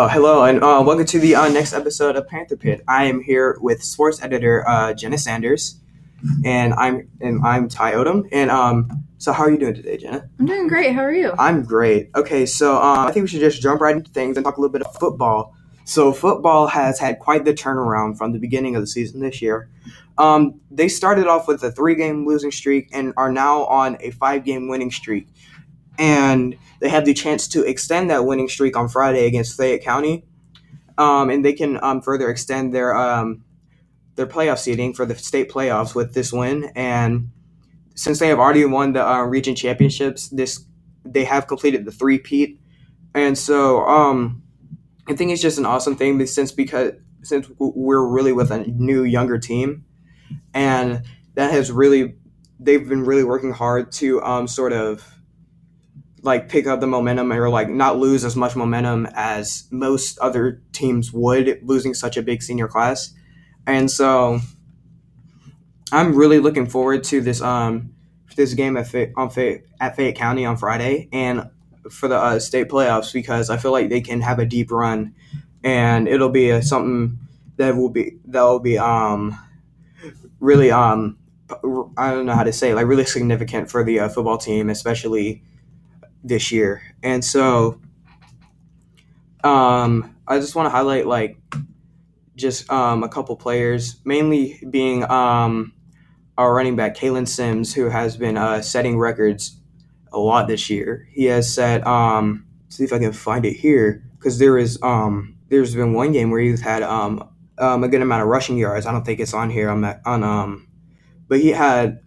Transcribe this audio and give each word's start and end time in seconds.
Oh, 0.00 0.06
hello, 0.06 0.44
and 0.44 0.62
uh, 0.62 0.80
welcome 0.86 1.04
to 1.06 1.18
the 1.18 1.34
uh, 1.34 1.48
next 1.48 1.72
episode 1.72 2.14
of 2.14 2.28
Panther 2.28 2.56
Pit. 2.56 2.84
I 2.86 3.06
am 3.06 3.20
here 3.20 3.58
with 3.60 3.82
sports 3.82 4.22
editor 4.22 4.64
uh, 4.68 4.94
Jenna 4.94 5.18
Sanders, 5.18 5.80
and 6.44 6.72
I'm 6.74 7.08
and 7.20 7.44
I'm 7.44 7.68
Ty 7.68 7.94
Odom. 7.94 8.28
And 8.30 8.48
um, 8.48 9.08
so 9.18 9.32
how 9.32 9.42
are 9.42 9.50
you 9.50 9.58
doing 9.58 9.74
today, 9.74 9.96
Jenna? 9.96 10.30
I'm 10.38 10.46
doing 10.46 10.68
great. 10.68 10.94
How 10.94 11.00
are 11.00 11.12
you? 11.12 11.32
I'm 11.36 11.64
great. 11.64 12.10
Okay, 12.14 12.46
so 12.46 12.80
um, 12.80 13.08
I 13.08 13.10
think 13.10 13.24
we 13.24 13.28
should 13.28 13.40
just 13.40 13.60
jump 13.60 13.80
right 13.80 13.96
into 13.96 14.08
things 14.12 14.36
and 14.36 14.46
talk 14.46 14.56
a 14.56 14.60
little 14.60 14.72
bit 14.72 14.82
of 14.82 14.94
football. 14.94 15.56
So 15.84 16.12
football 16.12 16.68
has 16.68 17.00
had 17.00 17.18
quite 17.18 17.44
the 17.44 17.52
turnaround 17.52 18.18
from 18.18 18.32
the 18.32 18.38
beginning 18.38 18.76
of 18.76 18.82
the 18.82 18.86
season 18.86 19.18
this 19.20 19.42
year. 19.42 19.68
Um, 20.16 20.60
they 20.70 20.88
started 20.88 21.26
off 21.26 21.48
with 21.48 21.64
a 21.64 21.72
three-game 21.72 22.24
losing 22.24 22.52
streak 22.52 22.88
and 22.92 23.14
are 23.16 23.32
now 23.32 23.64
on 23.64 23.96
a 23.98 24.12
five-game 24.12 24.68
winning 24.68 24.92
streak 24.92 25.26
and 25.98 26.56
they 26.80 26.88
have 26.88 27.04
the 27.04 27.12
chance 27.12 27.48
to 27.48 27.64
extend 27.64 28.10
that 28.10 28.24
winning 28.24 28.48
streak 28.48 28.76
on 28.76 28.88
Friday 28.88 29.26
against 29.26 29.56
Fayette 29.56 29.82
County, 29.82 30.24
um, 30.96 31.28
and 31.28 31.44
they 31.44 31.52
can 31.52 31.82
um, 31.82 32.00
further 32.00 32.30
extend 32.30 32.72
their 32.72 32.96
um, 32.96 33.44
their 34.14 34.26
playoff 34.26 34.58
seeding 34.58 34.94
for 34.94 35.04
the 35.04 35.16
state 35.16 35.50
playoffs 35.50 35.94
with 35.94 36.14
this 36.14 36.32
win. 36.32 36.70
And 36.74 37.30
since 37.94 38.18
they 38.20 38.28
have 38.28 38.38
already 38.38 38.64
won 38.64 38.92
the 38.92 39.06
uh, 39.06 39.22
region 39.22 39.54
championships, 39.54 40.28
this 40.28 40.64
they 41.04 41.24
have 41.24 41.46
completed 41.48 41.84
the 41.84 41.92
three 41.92 42.18
peat, 42.18 42.60
and 43.14 43.36
so 43.36 43.84
um, 43.86 44.42
I 45.08 45.14
think 45.14 45.32
it's 45.32 45.42
just 45.42 45.58
an 45.58 45.66
awesome 45.66 45.96
thing 45.96 46.24
since 46.26 46.52
because 46.52 46.92
since 47.22 47.50
we're 47.58 48.06
really 48.06 48.32
with 48.32 48.52
a 48.52 48.58
new 48.58 49.02
younger 49.02 49.38
team, 49.38 49.84
and 50.54 51.02
that 51.34 51.50
has 51.50 51.72
really 51.72 52.14
they've 52.60 52.88
been 52.88 53.04
really 53.04 53.24
working 53.24 53.52
hard 53.52 53.90
to 53.92 54.22
um, 54.22 54.46
sort 54.46 54.72
of 54.72 55.17
like 56.22 56.48
pick 56.48 56.66
up 56.66 56.80
the 56.80 56.86
momentum 56.86 57.32
or 57.32 57.48
like 57.48 57.68
not 57.68 57.98
lose 57.98 58.24
as 58.24 58.36
much 58.36 58.56
momentum 58.56 59.06
as 59.14 59.64
most 59.70 60.18
other 60.18 60.62
teams 60.72 61.12
would 61.12 61.60
losing 61.62 61.94
such 61.94 62.16
a 62.16 62.22
big 62.22 62.42
senior 62.42 62.68
class. 62.68 63.12
And 63.66 63.90
so 63.90 64.40
I'm 65.92 66.14
really 66.14 66.38
looking 66.38 66.66
forward 66.66 67.04
to 67.04 67.20
this 67.20 67.40
um 67.40 67.90
this 68.36 68.54
game 68.54 68.76
at 68.76 68.86
Fay- 68.86 69.12
on 69.16 69.30
Fay- 69.30 69.62
at 69.80 69.96
Fayette 69.96 70.16
County 70.16 70.44
on 70.44 70.56
Friday 70.56 71.08
and 71.12 71.50
for 71.90 72.08
the 72.08 72.16
uh, 72.16 72.38
state 72.38 72.68
playoffs 72.68 73.12
because 73.12 73.50
I 73.50 73.56
feel 73.56 73.72
like 73.72 73.88
they 73.88 74.00
can 74.00 74.20
have 74.20 74.38
a 74.38 74.46
deep 74.46 74.70
run 74.70 75.14
and 75.64 76.06
it'll 76.06 76.28
be 76.28 76.60
something 76.60 77.18
that 77.56 77.74
will 77.74 77.88
be 77.88 78.18
that 78.26 78.42
will 78.42 78.60
be 78.60 78.78
um 78.78 79.36
really 80.40 80.70
um 80.70 81.18
I 81.96 82.12
don't 82.12 82.26
know 82.26 82.34
how 82.34 82.44
to 82.44 82.52
say 82.52 82.74
like 82.74 82.86
really 82.86 83.06
significant 83.06 83.70
for 83.70 83.82
the 83.82 84.00
uh, 84.00 84.08
football 84.08 84.36
team 84.36 84.68
especially 84.68 85.42
this 86.22 86.52
year. 86.52 86.82
And 87.02 87.24
so 87.24 87.80
um, 89.44 90.16
I 90.26 90.38
just 90.38 90.54
want 90.54 90.66
to 90.66 90.70
highlight 90.70 91.06
like 91.06 91.38
just 92.34 92.70
um, 92.70 93.02
a 93.02 93.08
couple 93.08 93.36
players, 93.36 94.00
mainly 94.04 94.60
being 94.70 95.08
um, 95.10 95.72
our 96.36 96.54
running 96.54 96.76
back 96.76 96.96
Kalen 96.96 97.26
Sims, 97.26 97.74
who 97.74 97.88
has 97.88 98.16
been 98.16 98.36
uh, 98.36 98.62
setting 98.62 98.98
records 98.98 99.60
a 100.12 100.18
lot 100.18 100.48
this 100.48 100.70
year. 100.70 101.08
He 101.12 101.24
has 101.26 101.52
set. 101.52 101.86
Um, 101.86 102.46
see 102.68 102.84
if 102.84 102.92
I 102.92 102.98
can 102.98 103.12
find 103.12 103.44
it 103.44 103.54
here 103.54 104.04
because 104.18 104.38
there 104.38 104.58
is 104.58 104.78
um, 104.82 105.36
there's 105.48 105.74
been 105.74 105.92
one 105.92 106.12
game 106.12 106.30
where 106.30 106.40
he's 106.40 106.60
had 106.60 106.82
um, 106.82 107.28
um, 107.58 107.82
a 107.82 107.88
good 107.88 108.02
amount 108.02 108.22
of 108.22 108.28
rushing 108.28 108.56
yards. 108.56 108.86
I 108.86 108.92
don't 108.92 109.04
think 109.04 109.20
it's 109.20 109.34
on 109.34 109.50
here 109.50 109.70
on 109.70 109.84
on 110.04 110.22
um, 110.22 110.68
but 111.28 111.40
he 111.40 111.48
had 111.48 112.00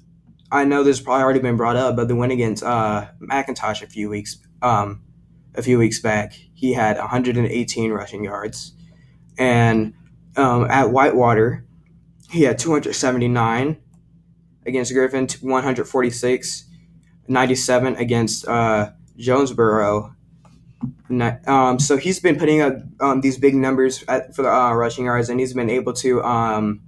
I 0.52 0.66
know 0.66 0.84
this 0.84 1.00
probably 1.00 1.24
already 1.24 1.40
been 1.40 1.58
brought 1.58 1.78
up, 1.78 1.96
but 1.96 2.08
the 2.08 2.16
win 2.16 2.32
against 2.32 2.64
uh, 2.64 3.08
McIntosh 3.22 3.82
a 3.82 3.88
few 3.88 4.10
weeks 4.10 4.38
um, 4.62 5.02
a 5.56 5.62
few 5.62 5.78
weeks 5.78 6.00
back, 6.00 6.34
he 6.54 6.74
had 6.74 6.98
118 6.98 7.92
rushing 7.92 8.24
yards, 8.24 8.74
and 9.38 9.94
um, 10.36 10.66
at 10.70 10.92
Whitewater, 10.92 11.66
he 12.30 12.44
had 12.44 12.58
279 12.60 13.78
against 14.66 14.94
Griffin, 14.94 15.28
146, 15.42 16.66
97 17.28 17.96
against 17.96 18.48
uh, 18.48 18.92
Jonesboro. 19.18 20.16
Um, 21.46 21.80
so 21.80 21.98
he's 21.98 22.20
been 22.20 22.38
putting 22.38 22.62
up 22.62 22.76
um, 23.00 23.22
these 23.22 23.38
big 23.38 23.56
numbers 23.56 24.04
at, 24.08 24.36
for 24.36 24.44
the 24.44 24.52
uh, 24.52 24.74
rushing 24.74 25.06
yards, 25.06 25.30
and 25.30 25.40
he's 25.40 25.54
been 25.54 25.70
able 25.70 25.94
to 25.94 26.24
um, 26.24 26.82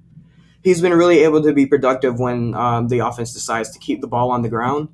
he's 0.63 0.81
been 0.81 0.93
really 0.93 1.19
able 1.19 1.43
to 1.43 1.53
be 1.53 1.65
productive 1.65 2.19
when 2.19 2.55
um, 2.55 2.87
the 2.87 2.99
offense 2.99 3.33
decides 3.33 3.69
to 3.71 3.79
keep 3.79 4.01
the 4.01 4.07
ball 4.07 4.31
on 4.31 4.41
the 4.41 4.49
ground. 4.49 4.89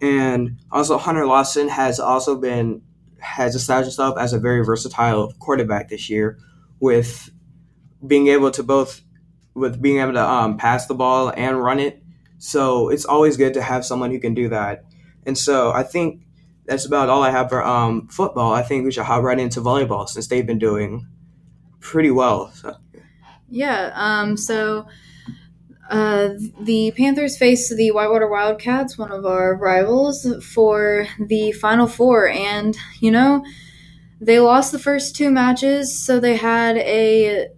And 0.00 0.60
also, 0.70 0.96
Hunter 0.96 1.26
Lawson 1.26 1.68
has 1.68 2.00
also 2.00 2.36
been 2.36 2.82
has 3.18 3.54
established 3.54 3.88
himself 3.88 4.16
as 4.18 4.32
a 4.32 4.38
very 4.38 4.64
versatile 4.64 5.34
quarterback 5.38 5.90
this 5.90 6.08
year, 6.08 6.38
with 6.78 7.30
being 8.06 8.28
able 8.28 8.50
to 8.52 8.62
both 8.62 9.02
with 9.54 9.82
being 9.82 9.98
able 9.98 10.14
to 10.14 10.26
um, 10.26 10.56
pass 10.56 10.86
the 10.86 10.94
ball 10.94 11.32
and 11.36 11.62
run 11.62 11.80
it. 11.80 12.02
So 12.38 12.88
it's 12.88 13.04
always 13.04 13.36
good 13.36 13.52
to 13.54 13.62
have 13.62 13.84
someone 13.84 14.10
who 14.10 14.18
can 14.18 14.32
do 14.32 14.48
that. 14.48 14.84
And 15.26 15.36
so 15.36 15.72
I 15.72 15.82
think 15.82 16.22
that's 16.64 16.86
about 16.86 17.10
all 17.10 17.22
I 17.22 17.30
have 17.30 17.50
for 17.50 17.62
um, 17.62 18.08
football. 18.08 18.54
I 18.54 18.62
think 18.62 18.84
we 18.84 18.92
should 18.92 19.04
hop 19.04 19.22
right 19.22 19.38
into 19.38 19.60
volleyball 19.60 20.08
since 20.08 20.28
they've 20.28 20.46
been 20.46 20.58
doing 20.58 21.06
pretty 21.80 22.10
well. 22.10 22.52
So. 22.52 22.76
Yeah. 23.50 23.90
Um, 23.94 24.36
so 24.36 24.86
uh, 25.90 26.30
the 26.60 26.92
Panthers 26.96 27.36
face 27.36 27.74
the 27.74 27.90
Whitewater 27.90 28.28
Wildcats, 28.28 28.96
one 28.96 29.10
of 29.10 29.26
our 29.26 29.56
rivals, 29.56 30.26
for 30.54 31.06
the 31.18 31.52
Final 31.52 31.88
Four. 31.88 32.28
And, 32.28 32.76
you 33.00 33.10
know, 33.10 33.44
they 34.20 34.40
lost 34.40 34.72
the 34.72 34.78
first 34.78 35.16
two 35.16 35.30
matches, 35.30 35.98
so 35.98 36.20
they 36.20 36.36
had 36.36 36.76
a. 36.78 37.48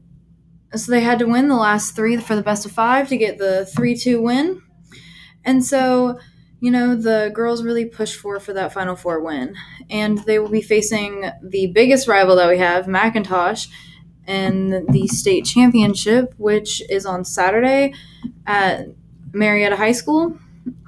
So 0.74 0.92
they 0.92 1.00
had 1.02 1.18
to 1.20 1.26
win 1.26 1.48
the 1.48 1.56
last 1.56 1.96
three 1.96 2.16
for 2.18 2.36
the 2.36 2.42
best 2.42 2.66
of 2.66 2.72
five 2.72 3.08
to 3.08 3.16
get 3.18 3.38
the 3.38 3.66
3 3.66 3.96
2 3.96 4.22
win. 4.22 4.62
And 5.44 5.64
so, 5.64 6.18
you 6.60 6.70
know, 6.70 6.94
the 6.96 7.30
girls 7.34 7.64
really 7.64 7.84
pushed 7.84 8.16
for 8.16 8.40
for 8.40 8.52
that 8.54 8.72
Final 8.72 8.96
Four 8.96 9.22
win. 9.22 9.54
And 9.90 10.18
they 10.26 10.38
will 10.38 10.50
be 10.50 10.62
facing 10.62 11.30
the 11.42 11.68
biggest 11.68 12.08
rival 12.08 12.36
that 12.36 12.48
we 12.48 12.58
have, 12.58 12.86
McIntosh 12.86 13.68
in 14.26 14.86
the 14.90 15.06
state 15.08 15.44
championship, 15.44 16.34
which 16.38 16.82
is 16.88 17.06
on 17.06 17.24
Saturday 17.24 17.94
at 18.46 18.88
Marietta 19.32 19.76
High 19.76 19.92
School. 19.92 20.38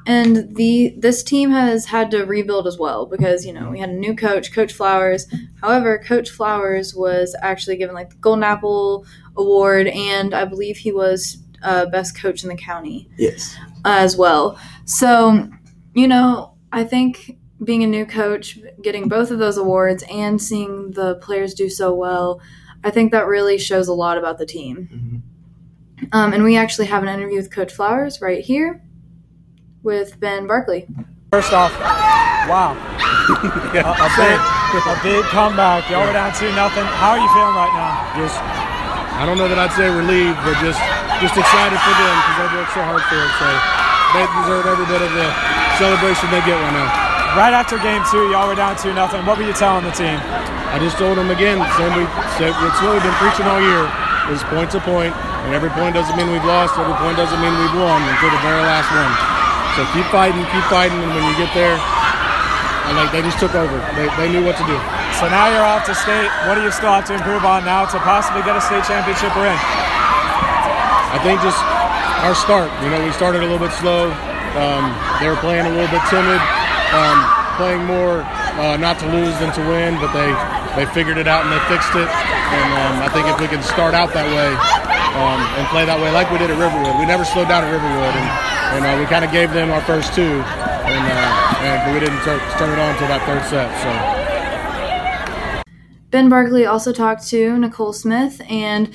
And 0.07 0.55
the 0.55 0.95
this 0.99 1.23
team 1.23 1.51
has 1.51 1.87
had 1.87 2.11
to 2.11 2.25
rebuild 2.25 2.67
as 2.67 2.79
well 2.79 3.07
because 3.07 3.47
you 3.47 3.55
know 3.55 3.71
we 3.71 3.81
had 3.81 3.89
a 3.89 3.95
new 3.95 4.15
coach, 4.15 4.53
Coach 4.53 4.73
Flowers. 4.75 5.27
However, 5.63 5.99
Coach 5.99 6.29
Flowers 6.29 6.95
was 6.95 7.35
actually 7.41 7.79
given 7.79 7.95
like 7.95 8.11
the 8.11 8.17
Golden 8.17 8.45
Apple 8.45 9.07
Award, 9.37 9.87
and 9.87 10.35
I 10.35 10.45
believe 10.45 10.77
he 10.77 10.93
was 10.93 11.39
uh, 11.63 11.87
best 11.87 12.21
coach 12.21 12.43
in 12.43 12.51
the 12.51 12.57
county. 12.57 13.09
Yes, 13.17 13.57
uh, 13.87 13.97
as 13.97 14.15
well. 14.15 14.59
So, 14.85 15.49
you 15.95 16.07
know, 16.07 16.53
I 16.71 16.85
think 16.85 17.39
being 17.65 17.83
a 17.83 17.87
new 17.87 18.05
coach, 18.05 18.59
getting 18.83 19.09
both 19.09 19.31
of 19.31 19.39
those 19.39 19.57
awards, 19.57 20.05
and 20.11 20.41
seeing 20.41 20.91
the 20.91 21.15
players 21.17 21.55
do 21.55 21.71
so 21.71 21.95
well 21.95 22.43
I 22.85 22.91
think 22.91 23.13
that 23.13 23.27
really 23.27 23.57
shows 23.57 23.89
a 23.89 23.95
lot 23.95 24.19
about 24.19 24.37
the 24.37 24.45
team. 24.45 24.89
Mm-hmm. 24.93 26.05
Um, 26.13 26.33
and 26.35 26.45
we 26.45 26.57
actually 26.57 26.87
have 26.87 27.03
an 27.03 27.09
interview 27.09 27.39
with 27.39 27.51
Coach 27.51 27.73
Flowers 27.73 28.21
right 28.21 28.45
here 28.45 28.85
with 29.83 30.21
Ben 30.21 30.47
Barkley. 30.47 30.87
First 31.33 31.53
off, 31.57 31.73
wow, 32.47 32.77
a, 33.33 33.81
a, 33.81 34.09
big, 34.21 34.39
a 34.85 34.97
big 35.03 35.25
comeback. 35.33 35.89
Y'all 35.89 36.07
were 36.07 36.13
down 36.13 36.31
two 36.37 36.53
nothing. 36.53 36.85
How 36.85 37.17
are 37.17 37.21
you 37.25 37.31
feeling 37.33 37.57
right 37.57 37.73
now? 37.73 38.21
Just, 38.21 38.37
I 39.17 39.25
don't 39.25 39.41
know 39.41 39.49
that 39.49 39.59
I'd 39.59 39.73
say 39.73 39.89
relieved, 39.89 40.37
but 40.45 40.55
just, 40.61 40.79
just 41.25 41.35
excited 41.35 41.81
for 41.81 41.95
them 41.97 42.15
because 42.21 42.37
they 42.39 42.49
worked 42.53 42.75
so 42.77 42.85
hard 42.85 43.03
for 43.09 43.17
it. 43.17 43.33
So 43.41 43.49
they 44.13 44.23
deserve 44.45 44.69
every 44.69 44.87
bit 44.93 45.01
of 45.01 45.11
the 45.11 45.27
celebration 45.81 46.29
they 46.31 46.45
get 46.45 46.61
right 46.61 46.77
now. 46.77 47.14
Right 47.35 47.51
after 47.51 47.83
game 47.83 47.99
two, 48.15 48.31
y'all 48.31 48.47
were 48.47 48.55
down 48.55 48.79
two 48.79 48.95
nothing. 48.95 49.27
What 49.27 49.35
were 49.35 49.43
you 49.43 49.59
telling 49.59 49.83
the 49.83 49.91
team? 49.91 50.23
I 50.71 50.79
just 50.79 50.95
told 51.03 51.19
them 51.19 51.35
again, 51.35 51.59
same 51.75 51.91
we 51.99 52.07
said, 52.39 52.55
it's 52.55 52.79
what 52.79 52.95
we've 52.95 53.03
been 53.03 53.19
preaching 53.19 53.43
all 53.51 53.59
year 53.59 53.91
is 54.31 54.39
point 54.55 54.71
to 54.71 54.79
point, 54.79 55.11
and 55.43 55.51
every 55.51 55.67
point 55.75 55.99
doesn't 55.99 56.15
mean 56.15 56.31
we've 56.31 56.47
lost, 56.47 56.79
every 56.79 56.95
point 57.03 57.19
doesn't 57.19 57.43
mean 57.43 57.51
we've 57.59 57.75
won 57.75 57.99
until 58.07 58.31
the 58.31 58.39
very 58.39 58.63
last 58.63 58.87
one. 58.87 59.11
So 59.75 59.83
keep 59.91 60.07
fighting, 60.15 60.47
keep 60.55 60.63
fighting, 60.71 60.95
and 60.95 61.11
when 61.11 61.27
you 61.27 61.35
get 61.35 61.51
there, 61.59 61.75
and 62.87 62.95
like 62.95 63.11
they 63.11 63.19
just 63.27 63.43
took 63.43 63.59
over. 63.59 63.83
They, 63.99 64.07
they 64.15 64.31
knew 64.31 64.47
what 64.47 64.55
to 64.55 64.67
do. 64.71 64.79
So 65.19 65.27
now 65.27 65.51
you're 65.51 65.67
off 65.67 65.91
to 65.91 65.95
state. 65.99 66.31
What 66.47 66.55
do 66.55 66.63
you 66.63 66.71
still 66.71 66.95
have 66.95 67.03
to 67.11 67.19
improve 67.19 67.43
on 67.43 67.67
now 67.67 67.83
to 67.83 67.99
possibly 68.07 68.47
get 68.47 68.55
a 68.55 68.63
state 68.63 68.87
championship 68.87 69.35
win? 69.35 69.59
I 71.11 71.19
think 71.27 71.43
just 71.43 71.59
our 72.23 72.39
start. 72.39 72.71
You 72.79 72.95
know, 72.95 73.03
we 73.03 73.11
started 73.11 73.43
a 73.43 73.47
little 73.51 73.59
bit 73.59 73.75
slow. 73.75 74.15
Um, 74.55 74.95
they 75.19 75.27
were 75.27 75.41
playing 75.43 75.67
a 75.67 75.75
little 75.75 75.91
bit 75.91 75.99
timid, 76.07 76.39
um, 76.95 77.19
playing 77.59 77.85
more 77.85 78.23
uh, 78.63 78.77
not 78.79 78.99
to 79.03 79.07
lose 79.11 79.35
than 79.43 79.53
to 79.55 79.63
win, 79.67 79.99
but 79.99 80.15
they 80.15 80.31
they 80.79 80.87
figured 80.93 81.19
it 81.19 81.27
out 81.27 81.43
and 81.43 81.51
they 81.51 81.63
fixed 81.67 81.95
it. 81.95 82.07
And 82.07 82.69
um, 82.79 82.95
I 83.03 83.09
think 83.11 83.27
if 83.27 83.41
we 83.41 83.49
can 83.49 83.63
start 83.63 83.95
out 83.95 84.15
that 84.15 84.27
way 84.27 84.51
um, 85.19 85.41
and 85.59 85.67
play 85.69 85.85
that 85.85 85.99
way, 85.99 86.11
like 86.11 86.31
we 86.31 86.39
did 86.39 86.51
at 86.51 86.59
Riverwood, 86.59 86.99
we 86.99 87.07
never 87.07 87.25
slowed 87.25 87.49
down 87.49 87.65
at 87.65 87.71
Riverwood, 87.71 88.15
and, 88.15 88.29
and 88.79 88.83
uh, 88.87 88.95
we 88.99 89.07
kind 89.07 89.25
of 89.25 89.31
gave 89.31 89.53
them 89.53 89.71
our 89.71 89.83
first 89.83 90.15
two, 90.15 90.23
and, 90.23 91.05
uh, 91.07 91.67
and 91.67 91.95
we 91.95 92.01
didn't 92.01 92.21
turn 92.23 92.71
it 92.71 92.79
on 92.79 92.91
until 92.95 93.09
that 93.11 93.23
third 93.27 93.43
set. 93.47 93.71
So. 93.83 93.91
Ben 96.11 96.29
Barkley 96.29 96.67
also 96.67 96.93
talked 96.93 97.27
to 97.29 97.59
Nicole 97.59 97.93
Smith, 97.93 98.41
and 98.49 98.95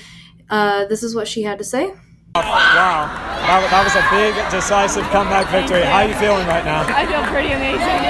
uh, 0.50 0.86
this 0.86 1.04
is 1.04 1.16
what 1.16 1.28
she 1.28 1.44
had 1.44 1.58
to 1.58 1.66
say. 1.66 1.92
Wow, 2.38 3.10
that, 3.50 3.66
that 3.74 3.82
was 3.82 3.98
a 3.98 4.06
big, 4.14 4.38
decisive 4.54 5.02
comeback 5.10 5.50
victory. 5.50 5.82
How 5.82 6.06
are 6.06 6.10
you 6.10 6.14
feeling 6.22 6.46
right 6.46 6.62
now? 6.62 6.86
I 6.86 7.10
feel 7.10 7.26
pretty 7.34 7.58
amazing. 7.58 8.06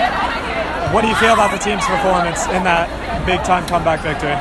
What 0.92 1.08
do 1.08 1.08
you 1.08 1.16
feel 1.24 1.40
about 1.40 1.56
the 1.56 1.62
team's 1.62 1.88
performance 1.88 2.44
in 2.52 2.68
that 2.68 2.92
big 3.24 3.40
time 3.48 3.64
comeback 3.64 4.04
victory? 4.04 4.36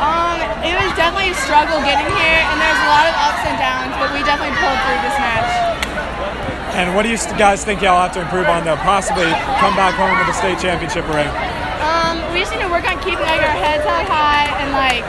Um, 0.00 0.40
it 0.64 0.72
was 0.72 0.88
definitely 0.96 1.36
a 1.36 1.38
struggle 1.44 1.76
getting 1.84 2.08
here, 2.08 2.40
and 2.40 2.56
there's 2.56 2.80
a 2.80 2.88
lot 2.88 3.04
of 3.04 3.14
ups 3.20 3.42
and 3.44 3.56
downs, 3.60 3.92
but 4.00 4.08
we 4.16 4.24
definitely 4.24 4.56
pulled 4.56 4.80
through 4.80 5.00
this 5.04 5.16
match. 5.20 5.52
And 6.80 6.96
what 6.96 7.04
do 7.04 7.12
you 7.12 7.20
guys 7.36 7.60
think 7.68 7.84
y'all 7.84 8.00
have 8.00 8.16
to 8.16 8.24
improve 8.24 8.48
on, 8.48 8.64
though? 8.64 8.80
Possibly 8.80 9.28
come 9.60 9.76
back 9.76 9.92
home 10.00 10.16
with 10.16 10.32
a 10.32 10.36
state 10.40 10.56
championship 10.56 11.04
ring. 11.12 11.28
Um, 11.84 12.16
we 12.32 12.40
just 12.40 12.56
need 12.56 12.64
to 12.64 12.72
work 12.72 12.88
on 12.88 12.96
keeping 13.04 13.28
like 13.28 13.44
our 13.44 13.58
heads 13.60 13.84
held 13.84 14.08
high 14.08 14.48
and 14.64 14.72
like 14.72 15.04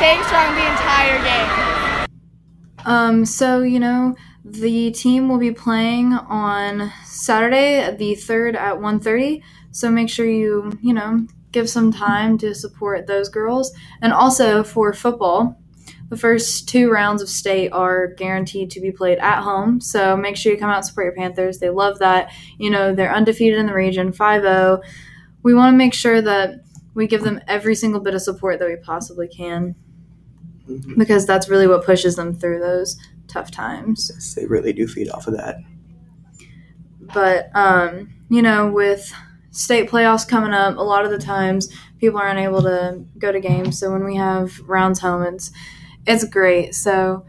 staying 0.00 0.24
strong 0.32 0.48
the 0.56 0.64
entire 0.64 1.20
game. 1.20 1.73
Um, 2.84 3.24
so 3.24 3.62
you 3.62 3.80
know, 3.80 4.14
the 4.44 4.90
team 4.90 5.28
will 5.28 5.38
be 5.38 5.52
playing 5.52 6.12
on 6.12 6.92
Saturday, 7.04 7.94
the 7.96 8.14
third 8.14 8.56
at 8.56 8.76
1.30. 8.76 9.42
So 9.70 9.90
make 9.90 10.08
sure 10.08 10.26
you 10.26 10.78
you 10.82 10.92
know 10.92 11.26
give 11.52 11.70
some 11.70 11.92
time 11.92 12.36
to 12.38 12.54
support 12.54 13.06
those 13.06 13.28
girls, 13.28 13.72
and 14.02 14.12
also 14.12 14.62
for 14.62 14.92
football. 14.92 15.58
The 16.10 16.16
first 16.16 16.68
two 16.68 16.90
rounds 16.90 17.22
of 17.22 17.28
state 17.28 17.70
are 17.70 18.08
guaranteed 18.08 18.70
to 18.72 18.80
be 18.80 18.92
played 18.92 19.18
at 19.18 19.42
home, 19.42 19.80
so 19.80 20.16
make 20.16 20.36
sure 20.36 20.52
you 20.52 20.58
come 20.58 20.70
out 20.70 20.76
and 20.76 20.86
support 20.86 21.06
your 21.06 21.14
Panthers. 21.14 21.58
They 21.58 21.70
love 21.70 21.98
that. 22.00 22.30
You 22.58 22.70
know, 22.70 22.94
they're 22.94 23.12
undefeated 23.12 23.58
in 23.58 23.66
the 23.66 23.74
region, 23.74 24.12
5 24.12 24.42
0. 24.42 24.80
We 25.42 25.54
want 25.54 25.72
to 25.72 25.78
make 25.78 25.94
sure 25.94 26.20
that 26.20 26.60
we 26.94 27.06
give 27.06 27.22
them 27.22 27.40
every 27.48 27.74
single 27.74 28.00
bit 28.00 28.14
of 28.14 28.22
support 28.22 28.58
that 28.58 28.68
we 28.68 28.76
possibly 28.76 29.28
can 29.28 29.74
Mhm. 30.68 30.96
because 30.98 31.26
that's 31.26 31.48
really 31.48 31.66
what 31.66 31.84
pushes 31.84 32.16
them 32.16 32.34
through 32.34 32.58
those 32.60 32.96
tough 33.28 33.50
times. 33.50 34.10
Yes, 34.14 34.34
They 34.34 34.46
really 34.46 34.72
do 34.72 34.86
feed 34.86 35.10
off 35.10 35.26
of 35.26 35.36
that. 35.36 35.58
But 37.00 37.50
um, 37.54 38.10
you 38.30 38.42
know, 38.42 38.70
with 38.70 39.12
state 39.50 39.88
playoffs 39.90 40.26
coming 40.26 40.52
up, 40.52 40.76
a 40.76 40.82
lot 40.82 41.04
of 41.04 41.10
the 41.10 41.18
times 41.18 41.72
people 41.98 42.18
aren't 42.18 42.40
able 42.40 42.62
to 42.62 43.04
go 43.18 43.30
to 43.32 43.40
games. 43.40 43.78
So 43.78 43.92
when 43.92 44.04
we 44.04 44.16
have 44.16 44.58
rounds 44.60 45.00
home, 45.00 45.22
it's 45.22 45.50
it's 46.06 46.24
great. 46.24 46.74
So 46.74 47.24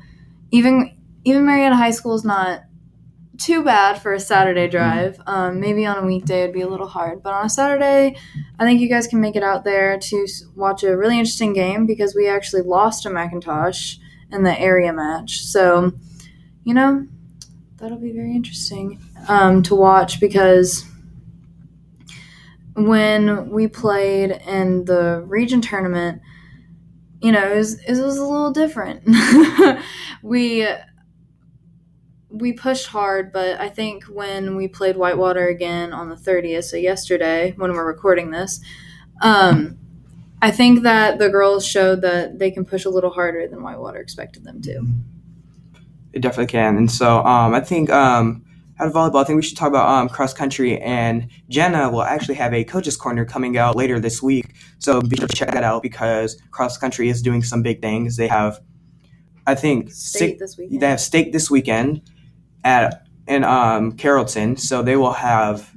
even 0.52 0.96
even 1.24 1.46
Marietta 1.46 1.76
High 1.76 1.92
School 1.92 2.16
is 2.16 2.24
not 2.24 2.62
too 3.38 3.64
bad 3.64 4.02
for 4.02 4.14
a 4.14 4.20
Saturday 4.20 4.68
drive. 4.68 5.22
Um, 5.28 5.60
maybe 5.60 5.86
on 5.86 6.04
a 6.04 6.06
weekday 6.06 6.44
it'd 6.44 6.54
be 6.54 6.62
a 6.62 6.68
little 6.68 6.88
hard, 6.88 7.24
but 7.24 7.34
on 7.34 7.46
a 7.46 7.50
Saturday, 7.50 8.18
I 8.60 8.64
think 8.64 8.82
you 8.82 8.90
guys 8.90 9.08
can 9.08 9.22
make 9.22 9.36
it 9.36 9.44
out 9.44 9.64
there 9.64 9.98
to 9.98 10.28
watch 10.56 10.84
a 10.84 10.96
really 10.96 11.18
interesting 11.18 11.54
game 11.54 11.86
because 11.86 12.16
we 12.16 12.28
actually 12.28 12.62
lost 12.62 13.04
to 13.04 13.10
McIntosh 13.10 13.98
in 14.32 14.44
the 14.44 14.60
area 14.60 14.94
match. 14.94 15.46
So, 15.46 15.94
you 16.64 16.74
know, 16.74 17.08
that'll 17.78 17.98
be 17.98 18.12
very 18.12 18.36
interesting 18.36 19.00
um, 19.28 19.64
to 19.64 19.76
watch 19.76 20.20
because 20.20 20.86
when 22.76 23.50
we 23.50 23.68
played 23.68 24.32
in 24.32 24.86
the 24.86 25.24
region 25.26 25.62
tournament, 25.62 26.22
you 27.22 27.32
know, 27.32 27.52
it 27.52 27.56
was, 27.56 27.80
it 27.82 28.02
was 28.02 28.18
a 28.18 28.26
little 28.26 28.52
different. 28.52 29.04
we 30.22 30.68
we 32.36 32.52
pushed 32.52 32.88
hard, 32.88 33.32
but 33.32 33.60
I 33.60 33.70
think 33.70 34.04
when 34.06 34.56
we 34.56 34.68
played 34.68 34.98
Whitewater 34.98 35.48
again 35.48 35.94
on 35.94 36.10
the 36.10 36.16
30th, 36.16 36.66
so 36.66 36.78
yesterday 36.78 37.54
when 37.56 37.72
we're 37.72 37.88
recording 37.88 38.32
this, 38.32 38.60
um, 39.22 39.78
I 40.42 40.52
think 40.52 40.84
that 40.84 41.18
the 41.18 41.30
girls 41.30 41.66
showed 41.66 42.02
that 42.02 42.38
they 42.38 42.52
can 42.52 42.66
push 42.66 42.84
a 42.84 42.90
little 42.90 43.10
harder 43.10 43.48
than 43.48 43.64
Whitewater 43.64 44.00
expected 44.00 44.44
them 44.44 44.62
to. 44.64 44.86
It 46.12 46.20
definitely 46.20 46.52
can. 46.52 46.78
And 46.78 46.92
so 46.92 47.20
um, 47.26 47.54
I 47.54 47.62
think 47.62 47.90
um, 47.90 48.44
out 48.80 48.88
of 48.88 48.94
volleyball, 48.94 49.22
I 49.22 49.24
think 49.24 49.38
we 49.38 49.42
should 49.42 49.58
talk 49.58 49.70
about 49.70 49.88
um, 49.88 50.10
cross 50.10 50.34
country. 50.34 50.80
And 50.80 51.30
Jenna 51.48 51.90
will 51.90 52.04
actually 52.04 52.36
have 52.36 52.54
a 52.54 52.66
coaches 52.66 52.98
corner 52.98 53.24
coming 53.24 53.58
out 53.58 53.78
later 53.78 54.00
this 54.00 54.22
week. 54.22 54.56
So 54.80 55.02
be 55.02 55.16
sure 55.16 55.28
to 55.28 55.36
check 55.36 55.52
that 55.52 55.64
out 55.64 55.82
because 55.82 56.38
cross 56.52 56.78
country 56.78 57.08
is 57.08 57.22
doing 57.22 57.44
some 57.44 57.64
big 57.64 57.82
things. 57.82 58.18
They 58.18 58.28
have, 58.28 58.60
I 59.48 59.56
think, 59.56 59.92
State 59.92 60.20
six, 60.20 60.40
this 60.40 60.58
weekend. 60.58 60.82
they 60.82 60.90
have 60.90 61.02
stake 61.02 61.32
this 61.32 61.50
weekend 61.50 62.02
at 62.66 63.08
in 63.28 63.46
um, 63.46 63.94
Carrollton. 63.94 64.58
So 64.58 64.82
they 64.82 64.98
will 64.98 65.14
have 65.14 65.72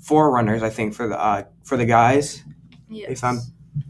four 0.00 0.32
runners, 0.32 0.64
I 0.64 0.70
think, 0.70 0.94
for 0.94 1.06
the 1.06 1.20
uh, 1.20 1.44
for 1.62 1.76
the 1.76 1.86
guys 1.86 2.42
Yes. 2.88 3.10
if 3.10 3.24
I'm 3.24 3.40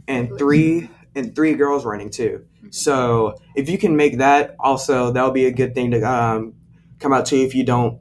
and 0.09 0.37
three 0.39 0.91
and 1.15 1.35
three 1.35 1.55
girls 1.55 1.85
running 1.87 2.11
too. 2.11 2.45
So 2.71 3.37
if 3.55 3.71
you 3.71 3.79
can 3.79 3.97
make 3.97 4.19
that, 4.19 4.57
also 4.59 5.13
that'll 5.13 5.31
be 5.31 5.47
a 5.47 5.53
good 5.53 5.75
thing 5.75 5.93
to 5.93 6.03
um, 6.03 6.55
come 6.99 7.13
out 7.13 7.27
to. 7.27 7.37
If 7.37 7.55
you 7.55 7.65
don't, 7.65 8.01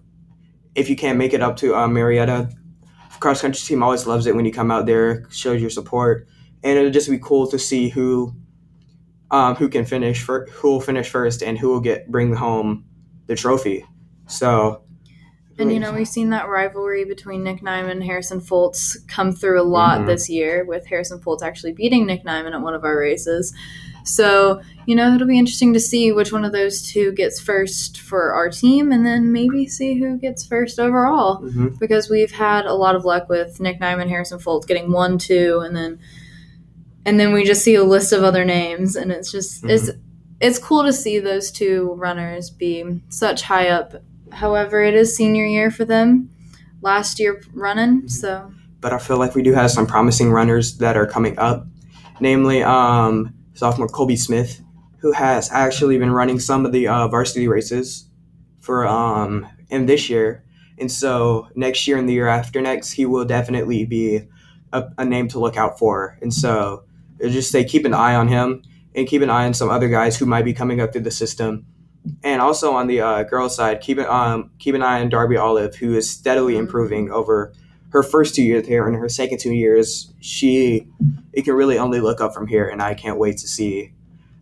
if 0.73 0.89
you 0.89 0.95
can't 0.95 1.17
make 1.17 1.33
it 1.33 1.41
up 1.41 1.55
to 1.57 1.75
uh, 1.75 1.87
Marietta, 1.87 2.49
cross 3.19 3.41
country 3.41 3.61
team 3.61 3.83
always 3.83 4.07
loves 4.07 4.25
it 4.25 4.35
when 4.35 4.45
you 4.45 4.51
come 4.51 4.71
out 4.71 4.85
there, 4.85 5.29
shows 5.29 5.61
your 5.61 5.69
support, 5.69 6.27
and 6.63 6.77
it'll 6.77 6.91
just 6.91 7.09
be 7.09 7.19
cool 7.19 7.47
to 7.47 7.59
see 7.59 7.89
who 7.89 8.33
um, 9.31 9.55
who 9.55 9.69
can 9.69 9.85
finish 9.85 10.21
for 10.21 10.47
who 10.51 10.71
will 10.71 10.81
finish 10.81 11.09
first 11.09 11.43
and 11.43 11.59
who 11.59 11.69
will 11.69 11.79
get 11.79 12.09
bring 12.09 12.33
home 12.33 12.85
the 13.27 13.35
trophy. 13.35 13.85
So. 14.27 14.81
And 15.57 15.71
you 15.71 15.79
know, 15.79 15.93
we've 15.93 16.07
seen 16.07 16.31
that 16.31 16.49
rivalry 16.49 17.05
between 17.05 17.41
Nick 17.43 17.61
Nyman 17.61 17.89
and 17.91 18.03
Harrison 18.03 18.41
Foltz 18.41 18.97
come 19.07 19.31
through 19.31 19.61
a 19.61 19.63
lot 19.63 20.01
Mhm. 20.01 20.07
this 20.07 20.29
year, 20.29 20.65
with 20.65 20.85
Harrison 20.85 21.19
Foltz 21.19 21.41
actually 21.41 21.71
beating 21.71 22.05
Nick 22.05 22.25
Nyman 22.25 22.53
at 22.53 22.61
one 22.61 22.73
of 22.73 22.83
our 22.83 22.97
races. 22.97 23.53
So, 24.03 24.59
you 24.85 24.95
know, 24.95 25.15
it'll 25.15 25.25
be 25.27 25.39
interesting 25.39 25.73
to 25.73 25.79
see 25.79 26.11
which 26.11 26.33
one 26.33 26.43
of 26.43 26.51
those 26.51 26.81
two 26.83 27.13
gets 27.13 27.39
first 27.39 28.01
for 28.01 28.33
our 28.33 28.49
team 28.49 28.91
and 28.91 29.05
then 29.05 29.31
maybe 29.31 29.65
see 29.65 29.97
who 29.97 30.17
gets 30.17 30.45
first 30.45 30.77
overall. 30.77 31.41
Mhm. 31.41 31.79
Because 31.79 32.09
we've 32.09 32.31
had 32.33 32.65
a 32.65 32.73
lot 32.73 32.95
of 32.95 33.05
luck 33.05 33.29
with 33.29 33.59
Nick 33.61 33.79
Nyman, 33.79 34.09
Harrison 34.09 34.39
Foltz 34.39 34.67
getting 34.67 34.91
one, 34.91 35.17
two, 35.17 35.61
and 35.65 35.75
then 35.75 35.99
and 37.07 37.19
then 37.19 37.31
we 37.33 37.43
just 37.45 37.63
see 37.63 37.75
a 37.75 37.83
list 37.83 38.11
of 38.11 38.23
other 38.23 38.43
names 38.43 38.95
and 38.95 39.11
it's 39.11 39.31
just 39.31 39.63
it's 39.65 39.89
it's 40.41 40.59
cool 40.59 40.83
to 40.83 40.91
see 40.91 41.19
those 41.19 41.49
two 41.51 41.93
runners 41.97 42.49
be 42.49 42.83
such 43.09 43.43
high 43.43 43.69
up 43.69 43.93
However, 44.35 44.83
it 44.83 44.93
is 44.93 45.15
senior 45.15 45.45
year 45.45 45.71
for 45.71 45.85
them. 45.85 46.29
Last 46.81 47.19
year 47.19 47.41
running, 47.53 48.07
so 48.07 48.51
but 48.79 48.93
I 48.93 48.99
feel 48.99 49.17
like 49.17 49.33
we 49.33 49.41
do 49.41 49.53
have 49.53 49.71
some 49.71 49.87
promising 49.87 50.31
runners 50.31 50.77
that 50.77 50.95
are 50.95 51.07
coming 51.07 51.39
up, 51.39 51.65
namely 52.19 52.61
um, 52.61 53.33
sophomore 53.55 53.87
Colby 53.87 54.15
Smith, 54.15 54.61
who 54.99 55.11
has 55.11 55.49
actually 55.51 55.97
been 55.97 56.11
running 56.11 56.39
some 56.39 56.65
of 56.65 56.71
the 56.71 56.87
uh, 56.87 57.07
varsity 57.07 57.47
races 57.47 58.07
for 58.59 58.85
um, 58.85 59.47
in 59.69 59.87
this 59.87 60.07
year, 60.07 60.43
and 60.77 60.91
so 60.91 61.47
next 61.55 61.87
year 61.87 61.97
and 61.97 62.07
the 62.07 62.13
year 62.13 62.27
after 62.27 62.61
next, 62.61 62.91
he 62.91 63.05
will 63.05 63.25
definitely 63.25 63.85
be 63.85 64.27
a, 64.71 64.83
a 64.97 65.05
name 65.05 65.27
to 65.29 65.39
look 65.39 65.57
out 65.57 65.79
for. 65.79 66.17
And 66.21 66.33
so 66.33 66.83
just 67.19 67.51
say 67.51 67.63
keep 67.63 67.85
an 67.85 67.93
eye 67.93 68.15
on 68.15 68.27
him 68.27 68.61
and 68.93 69.07
keep 69.07 69.21
an 69.21 69.29
eye 69.29 69.45
on 69.45 69.53
some 69.53 69.69
other 69.69 69.87
guys 69.87 70.17
who 70.17 70.25
might 70.25 70.45
be 70.45 70.53
coming 70.53 70.81
up 70.81 70.91
through 70.91 71.01
the 71.01 71.11
system. 71.11 71.65
And 72.23 72.41
also 72.41 72.73
on 72.73 72.87
the 72.87 73.01
uh, 73.01 73.23
girls' 73.23 73.55
side, 73.55 73.81
keep 73.81 73.97
an 73.97 74.05
um, 74.07 74.51
keep 74.59 74.75
an 74.75 74.81
eye 74.81 75.01
on 75.01 75.09
Darby 75.09 75.37
Olive, 75.37 75.75
who 75.75 75.95
is 75.95 76.09
steadily 76.09 76.57
improving 76.57 77.11
over 77.11 77.53
her 77.89 78.03
first 78.03 78.35
two 78.35 78.43
years 78.43 78.67
here 78.67 78.87
and 78.87 78.95
her 78.97 79.07
second 79.09 79.39
two 79.39 79.53
years, 79.53 80.11
she 80.19 80.87
it 81.33 81.43
can 81.43 81.53
really 81.53 81.77
only 81.77 81.99
look 82.01 82.21
up 82.21 82.33
from 82.33 82.47
here, 82.47 82.67
and 82.67 82.81
I 82.81 82.93
can't 82.93 83.17
wait 83.17 83.37
to 83.37 83.47
see 83.47 83.93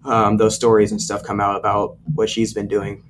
um, 0.06 0.38
those 0.38 0.56
stories 0.56 0.92
and 0.92 1.02
stuff 1.02 1.24
come 1.24 1.40
out 1.40 1.56
about 1.56 1.98
what 2.16 2.30
she's 2.30 2.54
been 2.54 2.68
doing. 2.68 3.04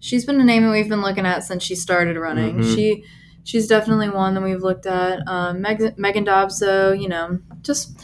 she's 0.00 0.24
been 0.26 0.40
a 0.40 0.44
name 0.44 0.64
that 0.64 0.70
we've 0.70 0.88
been 0.88 1.00
looking 1.00 1.24
at 1.24 1.44
since 1.44 1.62
she 1.62 1.74
started 1.74 2.16
running. 2.18 2.56
Mhm. 2.58 2.74
She 2.74 3.04
she's 3.42 3.66
definitely 3.66 4.08
one 4.10 4.34
that 4.34 4.42
we've 4.42 4.62
looked 4.62 4.86
at. 4.86 5.20
Um, 5.28 5.60
Meg, 5.62 5.98
Megan 5.98 6.24
Dobbs, 6.24 6.58
though, 6.60 6.92
you 6.92 7.08
know, 7.08 7.38
just 7.62 7.98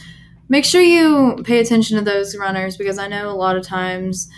make 0.49 0.65
sure 0.65 0.81
you 0.81 1.37
pay 1.43 1.59
attention 1.59 1.97
to 1.97 2.03
those 2.03 2.35
runners 2.37 2.77
because 2.77 2.97
I 2.97 3.07
know 3.07 3.29
a 3.29 3.33
lot 3.35 3.55
of 3.57 3.63
times. 3.63 4.29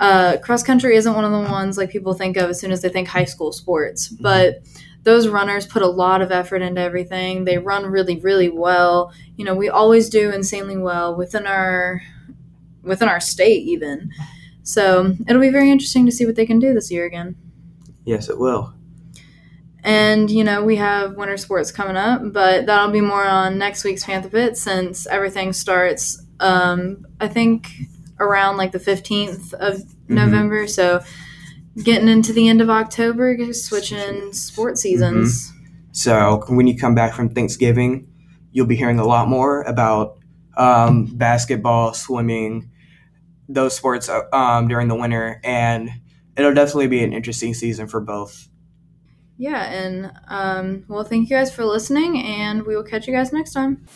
Uh, 0.00 0.36
cross 0.38 0.62
country 0.62 0.96
isn't 0.96 1.14
one 1.14 1.24
of 1.24 1.32
the 1.32 1.50
ones 1.50 1.78
like 1.78 1.90
people 1.90 2.12
think 2.12 2.36
of 2.36 2.50
as 2.50 2.58
soon 2.58 2.72
as 2.72 2.82
they 2.82 2.88
think 2.88 3.08
high 3.08 3.24
school 3.24 3.52
sports, 3.52 4.08
but 4.08 4.62
those 5.04 5.28
runners 5.28 5.66
put 5.66 5.82
a 5.82 5.88
lot 5.88 6.22
of 6.22 6.30
effort 6.30 6.62
into 6.62 6.80
everything. 6.80 7.44
They 7.44 7.58
run 7.58 7.86
really, 7.86 8.18
really 8.20 8.48
well. 8.48 9.12
You 9.36 9.44
know, 9.44 9.54
we 9.54 9.68
always 9.68 10.08
do 10.08 10.30
insanely 10.30 10.76
well 10.76 11.16
within 11.16 11.46
our 11.46 12.02
within 12.82 13.08
our 13.08 13.20
state 13.20 13.62
even. 13.64 14.10
So 14.62 15.14
it'll 15.28 15.42
be 15.42 15.50
very 15.50 15.70
interesting 15.70 16.06
to 16.06 16.12
see 16.12 16.26
what 16.26 16.36
they 16.36 16.46
can 16.46 16.58
do 16.58 16.72
this 16.72 16.90
year 16.90 17.04
again. 17.04 17.36
Yes, 18.04 18.28
it 18.28 18.38
will. 18.38 18.74
And 19.84 20.30
you 20.30 20.44
know, 20.44 20.64
we 20.64 20.76
have 20.76 21.16
winter 21.16 21.36
sports 21.36 21.72
coming 21.72 21.96
up, 21.96 22.32
but 22.32 22.66
that'll 22.66 22.92
be 22.92 23.00
more 23.00 23.24
on 23.24 23.58
next 23.58 23.82
week's 23.82 24.04
Panther 24.04 24.28
Pit 24.28 24.56
since 24.56 25.06
everything 25.06 25.52
starts 25.52 26.24
um 26.40 27.06
I 27.20 27.28
think 27.28 27.68
around 28.22 28.56
like 28.56 28.72
the 28.72 28.78
15th 28.78 29.52
of 29.54 29.82
November. 30.08 30.66
So 30.66 31.02
getting 31.82 32.08
into 32.08 32.32
the 32.32 32.48
end 32.48 32.60
of 32.60 32.70
October, 32.70 33.52
switching 33.52 34.32
sports 34.32 34.82
seasons. 34.82 35.52
So 35.92 36.44
when 36.48 36.66
you 36.66 36.76
come 36.76 36.94
back 36.94 37.14
from 37.14 37.30
Thanksgiving, 37.30 38.08
you'll 38.52 38.66
be 38.66 38.76
hearing 38.76 38.98
a 38.98 39.04
lot 39.04 39.28
more 39.28 39.62
about 39.62 40.18
um, 40.56 41.06
basketball, 41.06 41.94
swimming, 41.94 42.70
those 43.48 43.76
sports 43.76 44.08
um, 44.32 44.68
during 44.68 44.88
the 44.88 44.94
winter, 44.94 45.40
and 45.44 45.90
it'll 46.36 46.54
definitely 46.54 46.88
be 46.88 47.02
an 47.02 47.12
interesting 47.12 47.54
season 47.54 47.88
for 47.88 48.00
both. 48.00 48.48
Yeah, 49.38 49.64
and 49.64 50.12
um, 50.28 50.84
well, 50.88 51.04
thank 51.04 51.28
you 51.28 51.36
guys 51.36 51.52
for 51.54 51.64
listening, 51.64 52.18
and 52.22 52.64
we 52.64 52.76
will 52.76 52.84
catch 52.84 53.06
you 53.06 53.14
guys 53.14 53.32
next 53.32 53.52
time. 53.52 53.86